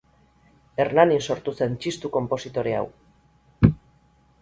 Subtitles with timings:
[0.83, 2.83] Hernanin sortu zen txistu-konpositore hau.